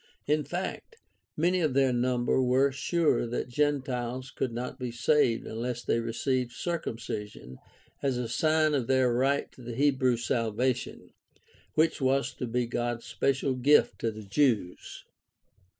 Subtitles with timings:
[0.25, 0.95] In fact,
[1.37, 6.53] many of their number were sure that Gentiles could not be saved unless they received
[6.53, 7.59] circumcision
[8.01, 11.11] as a sign of their right to the Hebrew salvation,
[11.75, 15.05] which was to be God's special gift to the Jews.